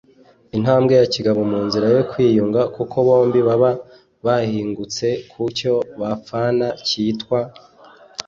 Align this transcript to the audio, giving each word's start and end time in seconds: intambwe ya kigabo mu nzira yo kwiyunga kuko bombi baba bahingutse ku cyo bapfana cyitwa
intambwe 0.57 0.93
ya 0.99 1.07
kigabo 1.13 1.39
mu 1.51 1.59
nzira 1.67 1.87
yo 1.95 2.03
kwiyunga 2.09 2.61
kuko 2.75 2.95
bombi 3.07 3.39
baba 3.47 3.71
bahingutse 4.25 5.07
ku 5.29 5.41
cyo 5.57 5.73
bapfana 5.99 6.67
cyitwa 6.87 7.39